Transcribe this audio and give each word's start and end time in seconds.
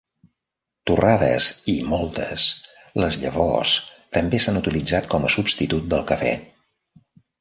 Torrades 0.91 1.49
i 1.73 1.75
moltes, 1.91 2.45
les 3.03 3.17
llavors 3.25 3.75
també 4.19 4.41
s'han 4.47 4.59
utilitzat 4.63 5.11
com 5.13 5.29
a 5.29 5.33
substitut 5.39 5.87
del 5.93 6.03
cafè. 6.15 6.33